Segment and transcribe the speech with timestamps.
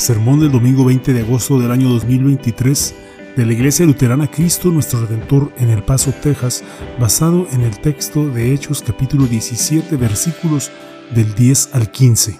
[0.00, 2.94] Sermón del domingo 20 de agosto del año 2023
[3.36, 6.64] de la Iglesia Luterana Cristo Nuestro Redentor en El Paso, Texas,
[6.98, 10.72] basado en el texto de Hechos capítulo 17 versículos
[11.14, 12.38] del 10 al 15.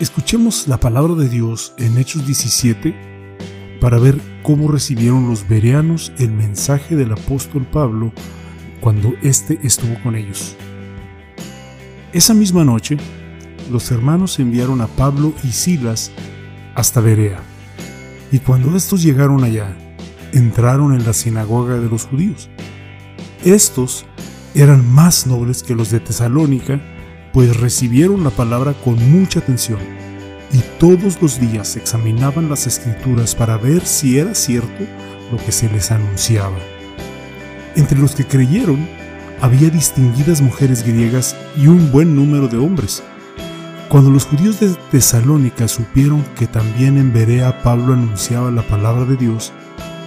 [0.00, 6.32] Escuchemos la palabra de Dios en Hechos 17 para ver cómo recibieron los bereanos el
[6.32, 8.12] mensaje del apóstol Pablo
[8.80, 10.56] cuando éste estuvo con ellos.
[12.12, 12.96] Esa misma noche,
[13.70, 16.10] los hermanos enviaron a Pablo y Silas
[16.74, 17.40] hasta Berea.
[18.30, 19.76] Y cuando estos llegaron allá,
[20.32, 22.50] entraron en la sinagoga de los judíos.
[23.44, 24.04] Estos
[24.54, 26.80] eran más nobles que los de Tesalónica,
[27.32, 29.78] pues recibieron la palabra con mucha atención
[30.52, 34.84] y todos los días examinaban las escrituras para ver si era cierto
[35.30, 36.56] lo que se les anunciaba.
[37.76, 38.88] Entre los que creyeron
[39.40, 43.02] había distinguidas mujeres griegas y un buen número de hombres.
[43.88, 49.16] Cuando los judíos de Tesalónica supieron que también en Berea Pablo anunciaba la palabra de
[49.16, 49.50] Dios,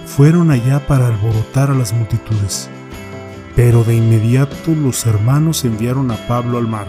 [0.06, 2.70] fueron allá para alborotar a las multitudes.
[3.56, 6.86] Pero de inmediato los hermanos enviaron a Pablo al mar,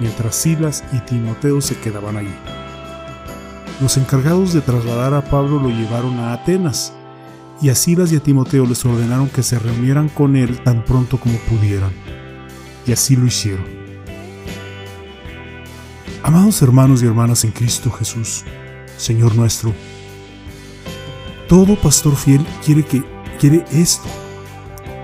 [0.00, 2.34] mientras Silas y Timoteo se quedaban allí.
[3.82, 6.94] Los encargados de trasladar a Pablo lo llevaron a Atenas,
[7.60, 11.18] y a Silas y a Timoteo les ordenaron que se reunieran con él tan pronto
[11.18, 11.92] como pudieran.
[12.86, 13.85] Y así lo hicieron.
[16.26, 18.42] Amados hermanos y hermanas en Cristo Jesús,
[18.96, 19.72] Señor nuestro,
[21.48, 23.04] todo pastor fiel quiere que
[23.38, 24.08] quiere esto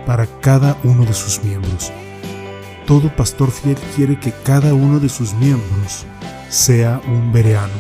[0.05, 1.93] para cada uno de sus miembros.
[2.89, 6.07] Todo pastor fiel quiere que cada uno de sus miembros
[6.49, 7.73] sea un bereano.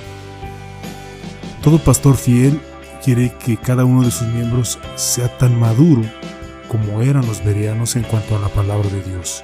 [1.65, 2.61] Todo pastor fiel
[3.05, 6.03] quiere que cada uno de sus miembros sea tan maduro
[6.69, 9.43] como eran los bereanos en cuanto a la palabra de Dios.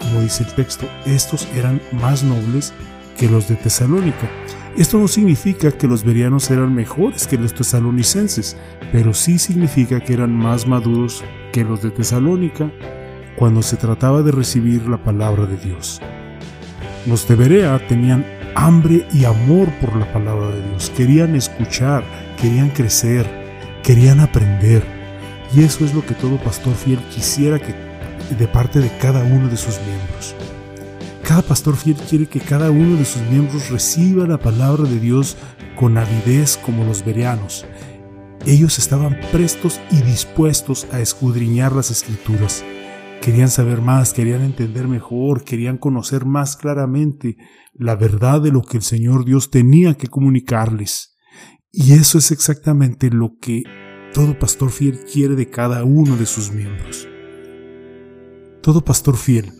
[0.00, 2.74] Como dice el texto, estos eran más nobles
[3.20, 4.30] que los de Tesalónica.
[4.78, 8.56] Esto no significa que los bereanos eran mejores que los tesalonicenses,
[8.92, 11.22] pero sí significa que eran más maduros
[11.52, 12.72] que los de Tesalónica
[13.36, 16.00] cuando se trataba de recibir la palabra de Dios.
[17.06, 22.02] Los de Berea tenían hambre y amor por la palabra de Dios, querían escuchar,
[22.40, 23.26] querían crecer,
[23.82, 24.82] querían aprender.
[25.54, 27.74] Y eso es lo que todo pastor fiel quisiera que
[28.34, 30.34] de parte de cada uno de sus miembros.
[31.30, 35.36] Cada pastor fiel quiere que cada uno de sus miembros reciba la palabra de Dios
[35.78, 37.64] con avidez como los bereanos.
[38.46, 42.64] Ellos estaban prestos y dispuestos a escudriñar las escrituras.
[43.22, 47.36] Querían saber más, querían entender mejor, querían conocer más claramente
[47.74, 51.16] la verdad de lo que el Señor Dios tenía que comunicarles.
[51.70, 53.62] Y eso es exactamente lo que
[54.12, 57.06] todo pastor fiel quiere de cada uno de sus miembros.
[58.62, 59.59] Todo pastor fiel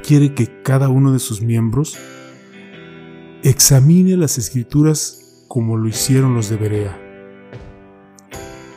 [0.00, 1.98] quiere que cada uno de sus miembros
[3.42, 6.98] examine las escrituras como lo hicieron los de Berea.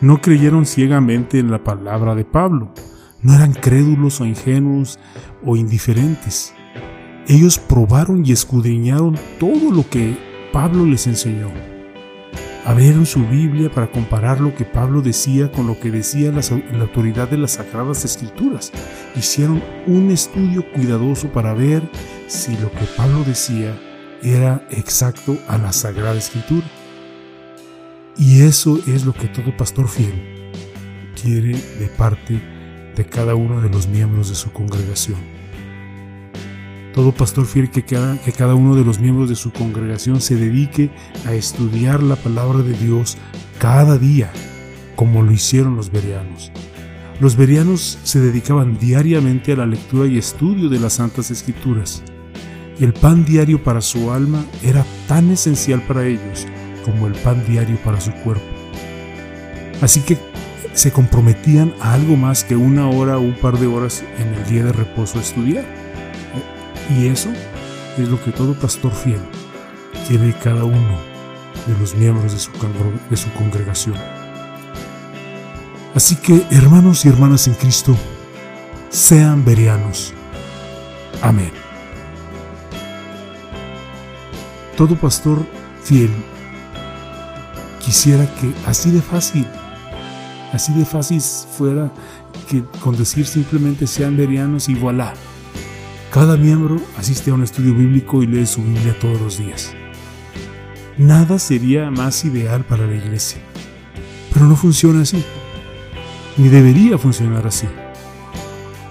[0.02, 2.74] No creyeron ciegamente en la palabra de Pablo,
[3.22, 5.00] no eran crédulos o ingenuos
[5.46, 6.54] o indiferentes.
[7.28, 10.18] Ellos probaron y escudriñaron todo lo que
[10.52, 11.71] Pablo les enseñó
[12.66, 16.42] abrieron su Biblia para comparar lo que Pablo decía con lo que decía la,
[16.82, 18.72] autoridad de las Sagradas Escrituras.
[19.16, 21.82] Hicieron un estudio cuidadoso para ver
[22.28, 23.78] si lo que Pablo decía
[24.22, 26.68] era exacto a la Sagrada Escritura.
[28.18, 30.52] Y eso es lo que todo pastor fiel
[31.22, 32.42] quiere de parte
[32.96, 35.18] de cada uno de los miembros de su congregación.
[36.94, 40.36] Todo pastor fiel que cada, que cada uno de los miembros de su congregación se
[40.36, 40.90] dedique
[41.26, 43.18] a estudiar la palabra de Dios
[43.60, 44.32] cada día,
[44.96, 46.52] como lo hicieron los bereanos.
[47.22, 52.04] Los bereanos se dedicaban diariamente a la lectura y estudio de las Santas Escrituras.
[52.80, 56.48] El pan diario para su alma era tan esencial para ellos
[56.84, 58.44] como el pan diario para su cuerpo.
[59.82, 60.18] Así que
[60.74, 64.50] se comprometían a algo más que una hora o un par de horas en el
[64.50, 65.81] día de reposo a estudiar.
[66.98, 67.30] Y eso
[67.98, 69.22] es lo que todo pastor fiel
[70.08, 70.98] quiere de cada uno
[71.68, 72.52] de los miembros de su,
[73.10, 73.96] de su congregación.
[75.96, 77.96] Así que, hermanos y hermanas en Cristo,
[78.90, 80.14] sean verianos.
[81.22, 81.52] Amén.
[84.76, 85.46] Todo pastor
[85.84, 86.12] fiel
[87.80, 89.46] quisiera que así de fácil,
[90.52, 91.92] así de fácil fuera
[92.50, 95.14] que con decir simplemente sean verianos y voilà
[96.12, 99.74] cada miembro asiste a un estudio bíblico y lee su Biblia todos los días.
[100.98, 103.42] Nada sería más ideal para la iglesia.
[104.34, 105.24] Pero no funciona así.
[106.36, 107.68] Ni debería funcionar así.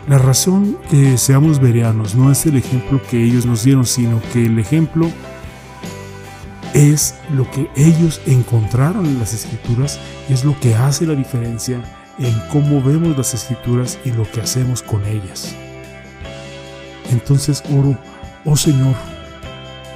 [0.08, 4.46] La razón que seamos verianos no es el ejemplo que ellos nos dieron, sino que
[4.46, 5.10] el ejemplo
[6.72, 10.00] es lo que ellos encontraron en las escrituras,
[10.30, 11.82] es lo que hace la diferencia
[12.18, 15.54] en cómo vemos las escrituras y lo que hacemos con ellas.
[17.10, 17.96] Entonces oro,
[18.44, 18.94] oh Señor,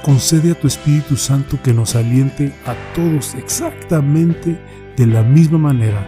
[0.03, 4.59] concede a tu Espíritu Santo que nos aliente a todos exactamente
[4.95, 6.07] de la misma manera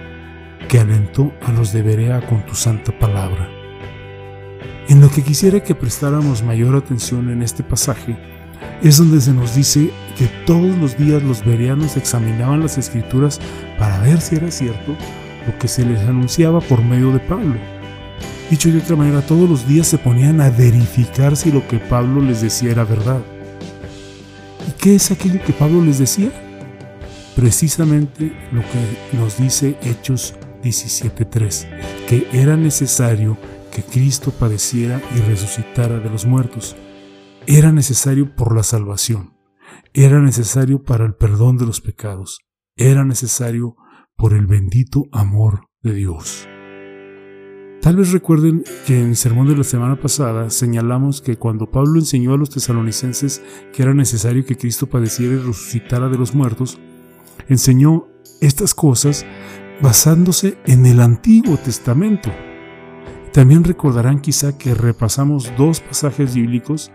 [0.68, 3.50] que alentó a los de Berea con tu santa palabra.
[4.90, 8.18] En lo que quisiera que prestáramos mayor atención en este pasaje
[8.82, 13.40] es donde se nos dice que todos los días los bereanos examinaban las escrituras
[13.80, 14.96] para ver si era cierto
[15.46, 17.77] lo que se les anunciaba por medio de Pablo.
[18.50, 22.22] Dicho de otra manera, todos los días se ponían a verificar si lo que Pablo
[22.22, 23.22] les decía era verdad.
[24.68, 26.32] ¿Y qué es aquello que Pablo les decía?
[27.36, 30.34] Precisamente lo que nos dice Hechos
[30.64, 31.68] 17.3,
[32.08, 33.38] que era necesario
[33.70, 36.78] que Cristo padeciera y resucitara de los muertos.
[37.48, 39.38] Era necesario por la salvación,
[39.94, 42.40] era necesario para el perdón de los pecados,
[42.78, 43.76] era necesario
[44.16, 46.48] por el bendito amor de Dios.
[47.88, 51.98] Tal vez recuerden que en el sermón de la semana pasada señalamos que cuando Pablo
[51.98, 53.42] enseñó a los tesalonicenses
[53.72, 56.82] que era necesario que Cristo padeciera y resucitara de los muertos,
[57.48, 58.10] enseñó
[58.42, 59.26] estas cosas
[59.82, 62.30] basándose en el Antiguo Testamento.
[63.32, 66.92] También recordarán quizá que repasamos dos pasajes bíblicos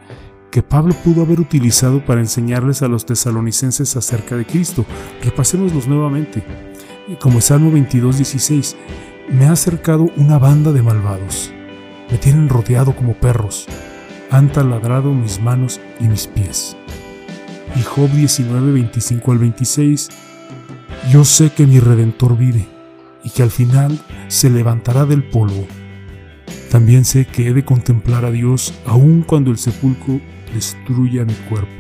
[0.51, 4.85] que Pablo pudo haber utilizado para enseñarles a los tesalonicenses acerca de Cristo.
[5.23, 6.45] Repasémoslos nuevamente.
[7.19, 8.77] Como Salmo 22, 16
[9.29, 11.53] me ha acercado una banda de malvados.
[12.11, 13.67] Me tienen rodeado como perros.
[14.31, 16.77] Han taladrado mis manos y mis pies.
[17.77, 20.09] Y Job 19, 25 al 26.
[21.11, 22.67] Yo sé que mi redentor vive
[23.25, 23.99] y que al final
[24.29, 25.67] se levantará del polvo.
[26.71, 30.21] También sé que he de contemplar a Dios aun cuando el sepulcro
[30.55, 31.71] destruya mi cuerpo.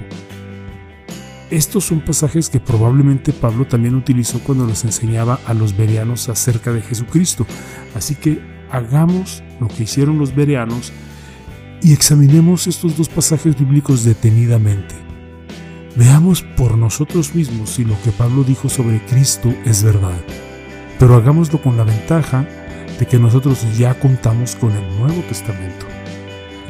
[1.53, 6.73] Estos son pasajes que probablemente Pablo también utilizó cuando les enseñaba a los bereanos acerca
[6.73, 7.45] de Jesucristo.
[7.95, 8.41] Así que
[8.71, 10.95] hagamos lo que hicieron los bereanos
[11.83, 14.95] y examinemos estos dos pasajes bíblicos detenidamente.
[15.95, 20.25] Veamos por nosotros mismos si lo que Pablo dijo sobre Cristo es verdad.
[20.99, 22.49] Pero hagámoslo con la ventaja
[22.99, 25.85] de que nosotros ya contamos con el Nuevo Testamento.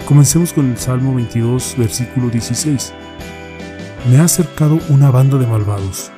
[0.07, 2.95] Comencemos con el Salmo 22, versículo 16.
[4.09, 6.11] Me ha acercado una banda de malvados.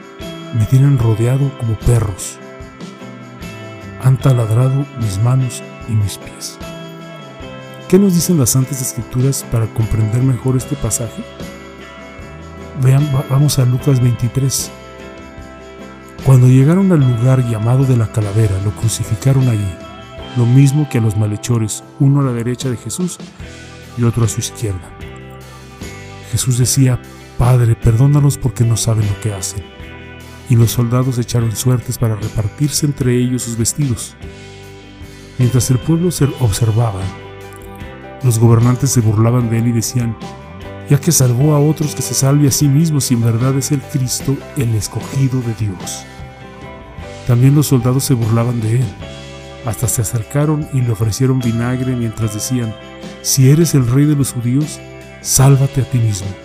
[0.58, 2.38] Me tienen rodeado como perros.
[4.02, 6.58] Han taladrado mis manos y mis pies.
[7.88, 11.22] ¿Qué nos dicen las Santas Escrituras para comprender mejor este pasaje?
[12.82, 14.70] Vean, vamos a Lucas 23.
[16.25, 19.75] Cuando llegaron al lugar llamado de la calavera, lo crucificaron allí,
[20.38, 23.19] lo mismo que a los malhechores, uno a la derecha de Jesús
[23.98, 24.90] y otro a su izquierda.
[26.32, 26.98] Jesús decía,
[27.38, 29.62] Padre, perdónalos porque no saben lo que hacen.
[30.48, 34.17] Y los soldados echaron suertes para repartirse entre ellos sus vestidos.
[35.38, 37.00] Mientras el pueblo se observaba,
[38.22, 40.17] los gobernantes se burlaban de él y decían,
[40.88, 43.72] ya que salvó a otros que se salve a sí mismo si en verdad es
[43.72, 46.05] el Cristo, el escogido de Dios.
[47.26, 48.86] También los soldados se burlaban de él.
[49.64, 52.74] Hasta se acercaron y le ofrecieron vinagre mientras decían,
[53.22, 54.79] si eres el rey de los judíos,
[55.22, 56.44] sálvate a ti mismo.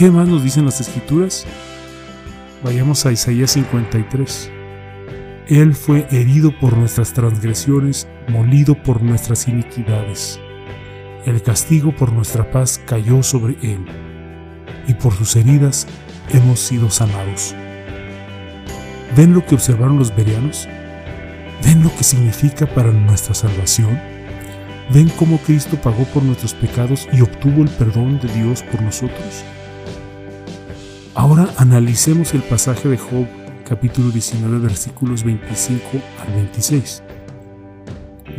[0.00, 1.44] ¿Qué más nos dicen las escrituras?
[2.64, 4.50] Vayamos a Isaías 53.
[5.46, 10.40] Él fue herido por nuestras transgresiones, molido por nuestras iniquidades.
[11.26, 13.84] El castigo por nuestra paz cayó sobre él,
[14.88, 15.86] y por sus heridas
[16.30, 17.54] hemos sido sanados.
[19.14, 20.66] ¿Ven lo que observaron los bereanos?
[21.62, 24.00] ¿Ven lo que significa para nuestra salvación?
[24.94, 29.44] ¿Ven cómo Cristo pagó por nuestros pecados y obtuvo el perdón de Dios por nosotros?
[31.14, 33.26] Ahora analicemos el pasaje de Job
[33.68, 35.82] capítulo 19 versículos 25
[36.20, 37.02] al 26.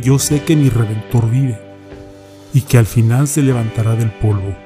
[0.02, 1.60] Yo sé que mi redentor vive
[2.54, 4.56] y que al final se levantará del polvo.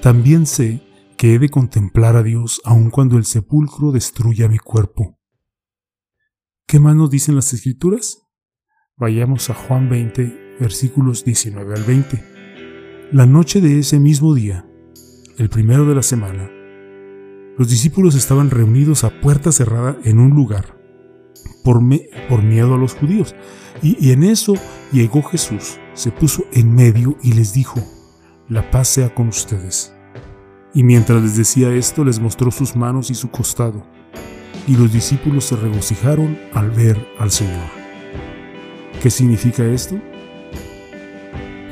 [0.00, 0.80] También sé
[1.16, 5.18] que he de contemplar a Dios aun cuando el sepulcro destruya mi cuerpo.
[6.68, 8.22] ¿Qué más nos dicen las escrituras?
[8.96, 12.24] Vayamos a Juan 20 versículos 19 al 20.
[13.10, 14.64] La noche de ese mismo día,
[15.36, 16.48] el primero de la semana,
[17.56, 20.76] los discípulos estaban reunidos a puerta cerrada en un lugar
[21.62, 23.34] por, miedo a los judíos.
[23.82, 24.54] Y en eso
[24.92, 27.80] llegó Jesús, se puso en medio y les dijo,
[28.48, 29.92] la paz sea con ustedes.
[30.74, 33.86] Y mientras les decía esto, les mostró sus manos y su costado.
[34.66, 37.68] Y los discípulos se regocijaron al ver al Señor.
[39.02, 39.96] ¿Qué significa esto?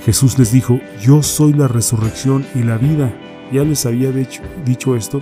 [0.05, 3.13] Jesús les dijo, yo soy la resurrección y la vida.
[3.53, 4.11] Ya les había
[4.65, 5.21] dicho esto,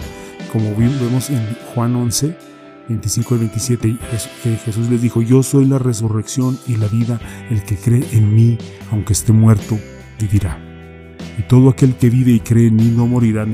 [0.52, 1.40] como vemos en
[1.74, 2.36] Juan 11,
[2.88, 3.96] 25 y 27,
[4.42, 8.34] que Jesús les dijo, yo soy la resurrección y la vida, el que cree en
[8.34, 8.58] mí,
[8.90, 9.78] aunque esté muerto,
[10.18, 10.58] vivirá.
[11.38, 13.46] Y todo aquel que vive y cree en mí no morirá,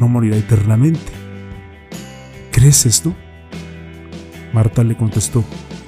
[0.00, 1.12] no morirá eternamente.
[2.50, 3.14] ¿Crees esto?
[4.52, 5.44] Marta le contestó,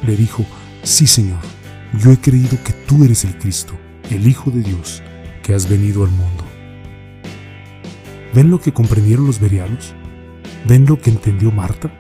[0.06, 0.46] le dijo,
[0.82, 1.40] sí Señor,
[1.98, 3.74] yo he creído que tú eres el Cristo,
[4.10, 5.02] el Hijo de Dios,
[5.42, 6.44] que has venido al mundo.
[8.34, 9.94] ¿Ven lo que comprendieron los verianos?
[10.64, 11.90] ¿Ven lo que entendió Marta?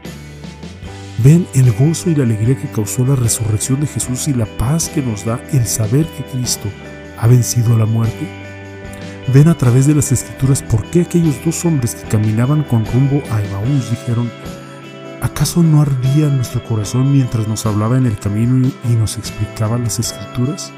[1.22, 4.88] ¿Ven el gozo y la alegría que causó la resurrección de Jesús y la paz
[4.88, 6.68] que nos da el saber que Cristo
[7.18, 8.26] ha vencido a la muerte?
[9.32, 13.22] ¿Ven a través de las escrituras por qué aquellos dos hombres que caminaban con rumbo
[13.30, 14.30] a Emaús dijeron,
[15.20, 19.98] ¿acaso no ardía nuestro corazón mientras nos hablaba en el camino y nos explicaba las
[19.98, 20.72] escrituras?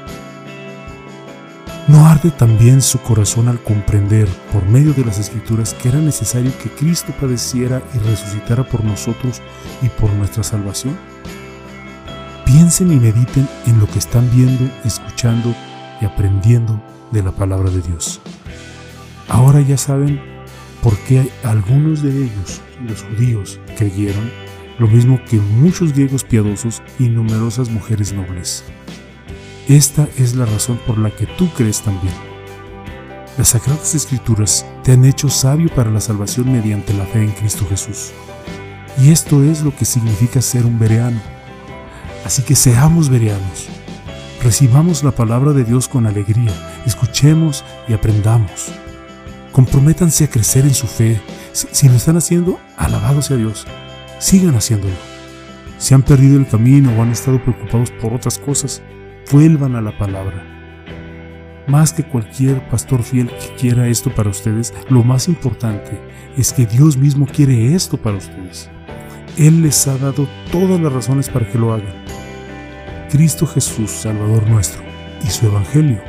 [1.87, 6.51] ¿No arde también su corazón al comprender, por medio de las Escrituras, que era necesario
[6.61, 9.41] que Cristo padeciera y resucitara por nosotros
[9.81, 10.97] y por nuestra salvación?
[12.43, 15.55] Piensen y mediten en lo que están viendo, escuchando
[16.01, 16.81] y aprendiendo
[17.13, 18.19] de la palabra de Dios.
[19.29, 20.19] Ahora ya saben
[20.83, 24.29] por qué algunos de ellos, los judíos, creyeron,
[24.77, 28.65] lo mismo que muchos griegos piadosos y numerosas mujeres nobles.
[29.67, 32.13] Esta es la razón por la que tú crees también.
[33.37, 37.65] Las Sagradas Escrituras te han hecho sabio para la salvación mediante la fe en Cristo
[37.69, 38.11] Jesús.
[38.97, 41.19] Y esto es lo que significa ser un bereano.
[42.23, 43.67] Así que seamos bereanos.
[44.41, 46.53] Recibamos la palabra de Dios con alegría,
[46.85, 48.71] escuchemos y aprendamos.
[49.51, 51.19] Comprométanse a crecer en su fe.
[51.51, 53.67] Si, lo están haciendo, alabado sea Dios.
[54.19, 54.95] Sigan haciéndolo.
[55.77, 58.81] Si han perdido el camino o han estado preocupados por otras cosas,
[59.31, 60.43] vuelvan a la palabra.
[61.67, 65.99] Más que cualquier pastor fiel que quiera esto para ustedes, lo más importante
[66.37, 68.69] es que Dios mismo quiere esto para ustedes.
[69.37, 72.05] Él les ha dado todas las razones para que lo hagan.
[73.11, 74.81] Cristo Jesús, Salvador nuestro,
[75.25, 76.01] y su Evangelio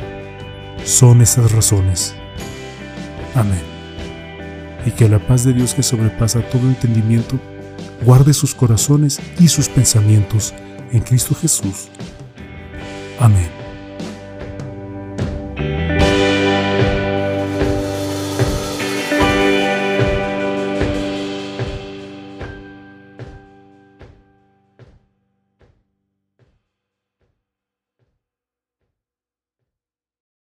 [0.85, 2.15] son esas razones.
[3.35, 3.63] Amén.
[4.87, 7.39] Y que la paz de Dios que sobrepasa todo entendimiento
[8.05, 10.55] guarde sus corazones y sus pensamientos
[10.93, 11.91] en Cristo Jesús
[13.19, 13.68] Amén.